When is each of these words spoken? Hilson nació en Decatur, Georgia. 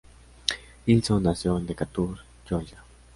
Hilson 0.87 1.21
nació 1.21 1.59
en 1.59 1.67
Decatur, 1.67 2.17
Georgia. 2.47 2.83